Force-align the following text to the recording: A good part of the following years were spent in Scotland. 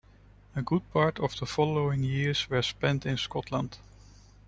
A 0.55 0.63
good 0.63 0.91
part 0.91 1.19
of 1.19 1.35
the 1.39 1.45
following 1.45 2.03
years 2.03 2.49
were 2.49 2.63
spent 2.63 3.05
in 3.05 3.17
Scotland. 3.17 3.77